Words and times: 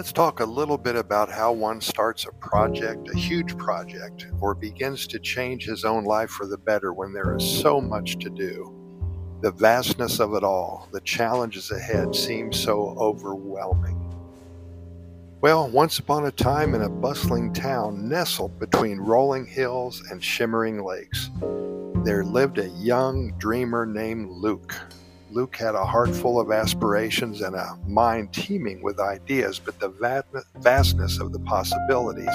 Let's 0.00 0.12
talk 0.12 0.40
a 0.40 0.46
little 0.46 0.78
bit 0.78 0.96
about 0.96 1.30
how 1.30 1.52
one 1.52 1.82
starts 1.82 2.24
a 2.24 2.32
project, 2.32 3.10
a 3.12 3.18
huge 3.18 3.54
project, 3.58 4.28
or 4.40 4.54
begins 4.54 5.06
to 5.08 5.18
change 5.18 5.66
his 5.66 5.84
own 5.84 6.04
life 6.04 6.30
for 6.30 6.46
the 6.46 6.56
better 6.56 6.94
when 6.94 7.12
there 7.12 7.36
is 7.36 7.44
so 7.46 7.82
much 7.82 8.18
to 8.20 8.30
do. 8.30 8.74
The 9.42 9.52
vastness 9.52 10.18
of 10.18 10.32
it 10.32 10.42
all, 10.42 10.88
the 10.90 11.02
challenges 11.02 11.70
ahead 11.70 12.16
seem 12.16 12.50
so 12.50 12.96
overwhelming. 12.98 14.00
Well, 15.42 15.68
once 15.68 15.98
upon 15.98 16.24
a 16.24 16.32
time 16.32 16.74
in 16.74 16.80
a 16.80 16.88
bustling 16.88 17.52
town 17.52 18.08
nestled 18.08 18.58
between 18.58 19.00
rolling 19.00 19.44
hills 19.44 20.02
and 20.10 20.24
shimmering 20.24 20.82
lakes, 20.82 21.28
there 22.04 22.24
lived 22.24 22.56
a 22.56 22.70
young 22.70 23.34
dreamer 23.36 23.84
named 23.84 24.30
Luke. 24.30 24.74
Luke 25.32 25.54
had 25.54 25.76
a 25.76 25.84
heart 25.84 26.10
full 26.10 26.40
of 26.40 26.50
aspirations 26.50 27.40
and 27.40 27.54
a 27.54 27.78
mind 27.86 28.32
teeming 28.32 28.82
with 28.82 28.98
ideas, 28.98 29.60
but 29.60 29.78
the 29.78 30.42
vastness 30.56 31.20
of 31.20 31.32
the 31.32 31.38
possibilities 31.40 32.34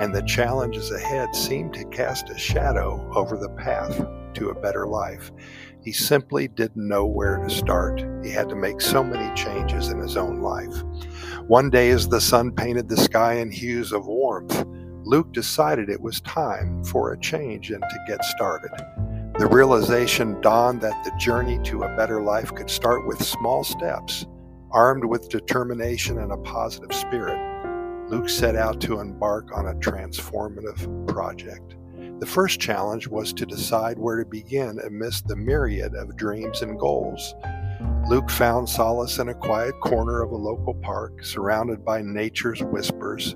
and 0.00 0.12
the 0.12 0.22
challenges 0.22 0.90
ahead 0.90 1.34
seemed 1.34 1.72
to 1.74 1.84
cast 1.86 2.30
a 2.30 2.38
shadow 2.38 3.08
over 3.14 3.36
the 3.36 3.50
path 3.50 4.04
to 4.34 4.50
a 4.50 4.60
better 4.60 4.84
life. 4.88 5.30
He 5.84 5.92
simply 5.92 6.48
didn't 6.48 6.88
know 6.88 7.06
where 7.06 7.36
to 7.36 7.48
start. 7.48 8.04
He 8.24 8.30
had 8.30 8.48
to 8.48 8.56
make 8.56 8.80
so 8.80 9.04
many 9.04 9.32
changes 9.36 9.90
in 9.90 9.98
his 9.98 10.16
own 10.16 10.40
life. 10.40 10.82
One 11.46 11.70
day, 11.70 11.90
as 11.90 12.08
the 12.08 12.20
sun 12.20 12.50
painted 12.50 12.88
the 12.88 12.96
sky 12.96 13.34
in 13.34 13.52
hues 13.52 13.92
of 13.92 14.06
warmth, 14.06 14.66
Luke 15.04 15.32
decided 15.32 15.88
it 15.88 16.00
was 16.00 16.20
time 16.22 16.82
for 16.82 17.12
a 17.12 17.20
change 17.20 17.70
and 17.70 17.82
to 17.82 18.04
get 18.08 18.24
started. 18.24 18.72
The 19.36 19.48
realization 19.48 20.40
dawned 20.42 20.80
that 20.82 21.02
the 21.02 21.10
journey 21.18 21.58
to 21.64 21.82
a 21.82 21.96
better 21.96 22.22
life 22.22 22.54
could 22.54 22.70
start 22.70 23.04
with 23.04 23.20
small 23.20 23.64
steps. 23.64 24.26
Armed 24.70 25.04
with 25.04 25.28
determination 25.28 26.20
and 26.20 26.30
a 26.30 26.36
positive 26.36 26.94
spirit, 26.94 27.36
Luke 28.08 28.28
set 28.28 28.54
out 28.54 28.80
to 28.82 29.00
embark 29.00 29.50
on 29.52 29.66
a 29.66 29.74
transformative 29.74 31.08
project. 31.08 31.74
The 32.20 32.26
first 32.26 32.60
challenge 32.60 33.08
was 33.08 33.32
to 33.32 33.44
decide 33.44 33.98
where 33.98 34.22
to 34.22 34.24
begin 34.24 34.78
amidst 34.86 35.26
the 35.26 35.34
myriad 35.34 35.96
of 35.96 36.16
dreams 36.16 36.62
and 36.62 36.78
goals. 36.78 37.34
Luke 38.08 38.30
found 38.30 38.68
solace 38.68 39.18
in 39.18 39.30
a 39.30 39.34
quiet 39.34 39.74
corner 39.80 40.22
of 40.22 40.30
a 40.30 40.36
local 40.36 40.74
park, 40.74 41.24
surrounded 41.24 41.84
by 41.84 42.02
nature's 42.02 42.62
whispers 42.62 43.34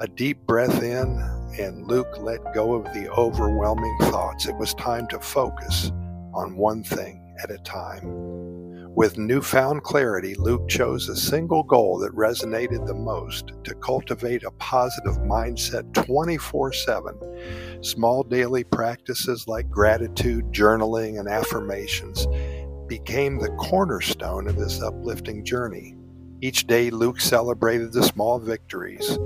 a 0.00 0.08
deep 0.08 0.38
breath 0.46 0.82
in, 0.82 1.20
and 1.58 1.86
Luke 1.86 2.18
let 2.18 2.54
go 2.54 2.74
of 2.74 2.84
the 2.92 3.08
overwhelming 3.10 3.96
thoughts. 4.02 4.46
It 4.46 4.56
was 4.56 4.74
time 4.74 5.06
to 5.08 5.20
focus 5.20 5.92
on 6.34 6.56
one 6.56 6.82
thing 6.82 7.34
at 7.42 7.50
a 7.50 7.58
time. 7.58 8.34
With 8.96 9.18
newfound 9.18 9.82
clarity, 9.82 10.36
Luke 10.36 10.68
chose 10.68 11.08
a 11.08 11.16
single 11.16 11.64
goal 11.64 11.98
that 11.98 12.14
resonated 12.14 12.86
the 12.86 12.94
most 12.94 13.52
to 13.64 13.74
cultivate 13.74 14.44
a 14.44 14.52
positive 14.52 15.14
mindset 15.22 15.92
24 15.94 16.72
7. 16.72 17.82
Small 17.82 18.22
daily 18.22 18.62
practices 18.62 19.48
like 19.48 19.68
gratitude, 19.68 20.44
journaling, 20.52 21.18
and 21.18 21.28
affirmations 21.28 22.28
became 22.86 23.38
the 23.38 23.50
cornerstone 23.58 24.46
of 24.46 24.56
this 24.56 24.80
uplifting 24.80 25.44
journey. 25.44 25.96
Each 26.40 26.66
day, 26.66 26.90
Luke 26.90 27.20
celebrated 27.20 27.92
the 27.92 28.02
small 28.02 28.38
victories, 28.38 29.18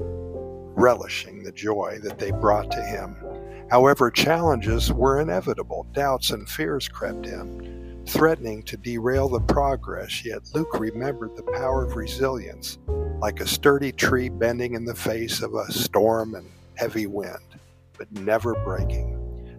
relishing 0.79 1.43
the 1.43 1.53
joy 1.53 1.99
that 2.03 2.19
they 2.19 2.31
brought 2.31 2.71
to 2.71 2.83
him. 2.83 3.17
However, 3.71 4.11
challenges 4.11 4.93
were 4.93 5.21
inevitable. 5.21 5.87
Doubts 5.93 6.31
and 6.31 6.49
fears 6.49 6.89
crept 6.89 7.27
in, 7.27 8.05
threatening 8.07 8.63
to 8.63 8.77
derail 8.77 9.29
the 9.29 9.41
progress, 9.41 10.25
yet 10.25 10.43
Luke 10.55 10.79
remembered 10.79 11.37
the 11.37 11.43
power 11.43 11.85
of 11.85 11.97
resilience, 11.97 12.79
like 13.19 13.41
a 13.41 13.47
sturdy 13.47 13.93
tree 13.93 14.29
bending 14.29 14.75
in 14.75 14.85
the 14.85 14.95
face 14.95 15.43
of 15.43 15.55
a 15.55 15.71
storm 15.71 16.35
and 16.35 16.49
heavy 16.77 17.07
wind, 17.07 17.61
but 17.99 18.11
never 18.13 18.55
breaking. 18.65 19.17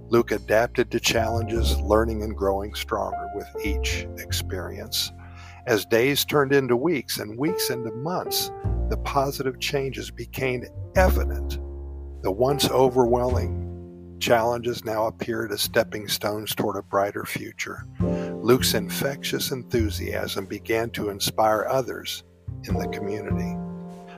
Luke 0.07 0.31
adapted 0.31 0.89
to 0.89 0.99
challenges, 0.99 1.77
learning 1.81 2.23
and 2.23 2.35
growing 2.35 2.73
stronger 2.73 3.29
with 3.35 3.47
each 3.63 4.07
experience. 4.17 5.11
As 5.67 5.85
days 5.85 6.25
turned 6.25 6.53
into 6.53 6.75
weeks 6.75 7.19
and 7.19 7.37
weeks 7.37 7.69
into 7.69 7.91
months, 7.91 8.49
the 8.89 8.97
positive 8.97 9.59
changes 9.59 10.09
became 10.11 10.65
evident. 10.95 11.59
The 12.23 12.31
once 12.31 12.69
overwhelming 12.69 14.17
challenges 14.19 14.83
now 14.83 15.05
appeared 15.05 15.51
as 15.51 15.61
stepping 15.61 16.07
stones 16.07 16.53
toward 16.53 16.77
a 16.77 16.83
brighter 16.83 17.25
future. 17.25 17.85
Luke's 18.01 18.73
infectious 18.73 19.51
enthusiasm 19.51 20.45
began 20.45 20.89
to 20.91 21.09
inspire 21.09 21.65
others 21.69 22.23
in 22.67 22.77
the 22.77 22.87
community. 22.89 23.55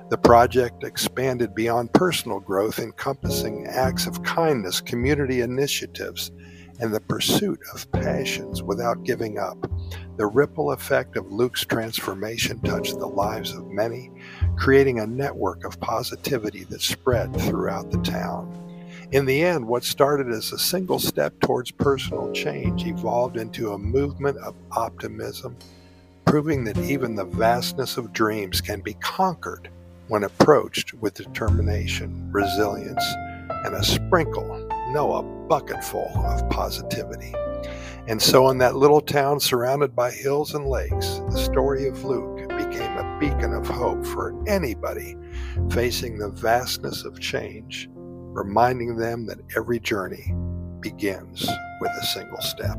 The 0.09 0.17
project 0.17 0.83
expanded 0.83 1.53
beyond 1.55 1.93
personal 1.93 2.39
growth, 2.39 2.79
encompassing 2.79 3.67
acts 3.67 4.07
of 4.07 4.23
kindness, 4.23 4.81
community 4.81 5.41
initiatives, 5.41 6.31
and 6.79 6.93
the 6.93 6.99
pursuit 6.99 7.59
of 7.73 7.89
passions 7.91 8.63
without 8.63 9.03
giving 9.03 9.37
up. 9.37 9.57
The 10.17 10.25
ripple 10.25 10.71
effect 10.71 11.17
of 11.17 11.31
Luke's 11.31 11.65
transformation 11.65 12.59
touched 12.59 12.99
the 12.99 13.07
lives 13.07 13.53
of 13.53 13.67
many, 13.67 14.11
creating 14.57 14.99
a 14.99 15.07
network 15.07 15.63
of 15.63 15.79
positivity 15.79 16.63
that 16.65 16.81
spread 16.81 17.35
throughout 17.41 17.91
the 17.91 17.99
town. 17.99 18.57
In 19.11 19.25
the 19.25 19.43
end, 19.43 19.67
what 19.67 19.83
started 19.83 20.29
as 20.29 20.53
a 20.53 20.59
single 20.59 20.99
step 20.99 21.37
towards 21.41 21.71
personal 21.71 22.31
change 22.31 22.85
evolved 22.85 23.35
into 23.35 23.73
a 23.73 23.77
movement 23.77 24.37
of 24.37 24.55
optimism, 24.71 25.57
proving 26.25 26.63
that 26.63 26.77
even 26.77 27.15
the 27.15 27.25
vastness 27.25 27.97
of 27.97 28.13
dreams 28.13 28.61
can 28.61 28.79
be 28.79 28.93
conquered 28.95 29.69
when 30.07 30.23
approached 30.23 30.93
with 30.93 31.13
determination, 31.13 32.31
resilience, 32.31 33.03
and 33.65 33.75
a 33.75 33.83
sprinkle, 33.83 34.67
no, 34.91 35.15
a 35.15 35.23
bucketful 35.47 36.09
of 36.25 36.49
positivity. 36.49 37.33
And 38.07 38.21
so, 38.21 38.49
in 38.49 38.57
that 38.57 38.75
little 38.75 39.01
town 39.01 39.39
surrounded 39.39 39.95
by 39.95 40.11
hills 40.11 40.55
and 40.55 40.67
lakes, 40.67 41.21
the 41.29 41.37
story 41.37 41.87
of 41.87 42.03
Luke 42.03 42.49
became 42.49 42.97
a 42.97 43.17
beacon 43.19 43.53
of 43.53 43.67
hope 43.67 44.05
for 44.05 44.33
anybody 44.47 45.15
facing 45.69 46.17
the 46.17 46.29
vastness 46.29 47.03
of 47.03 47.19
change, 47.19 47.89
reminding 47.93 48.95
them 48.95 49.25
that 49.27 49.39
every 49.55 49.79
journey 49.79 50.33
begins 50.79 51.47
with 51.79 51.91
a 51.91 52.05
single 52.07 52.41
step. 52.41 52.77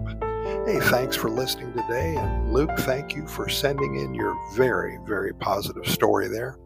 Hey, 0.67 0.81
thanks 0.81 1.15
for 1.15 1.31
listening 1.31 1.73
today. 1.73 2.17
And 2.17 2.53
Luke, 2.53 2.77
thank 2.79 3.15
you 3.15 3.27
for 3.29 3.49
sending 3.49 3.97
in 3.97 4.15
your 4.15 4.37
very, 4.55 4.99
very 5.07 5.33
positive 5.35 5.87
story 5.87 6.27
there. 6.27 6.59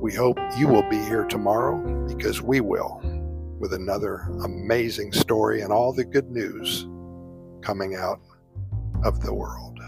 We 0.00 0.14
hope 0.14 0.38
you 0.56 0.68
will 0.68 0.88
be 0.88 0.98
here 0.98 1.24
tomorrow 1.24 2.06
because 2.06 2.40
we 2.40 2.60
will 2.60 3.00
with 3.58 3.72
another 3.72 4.28
amazing 4.44 5.12
story 5.12 5.62
and 5.62 5.72
all 5.72 5.92
the 5.92 6.04
good 6.04 6.30
news 6.30 6.86
coming 7.62 7.94
out 7.94 8.20
of 9.04 9.20
the 9.20 9.32
world. 9.32 9.78